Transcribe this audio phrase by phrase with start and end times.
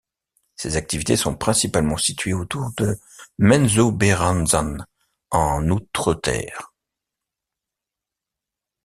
[0.55, 2.97] Ses activités sont principalement situées autour de
[3.37, 4.77] Menzoberranzan,
[5.29, 6.73] en Outreterre.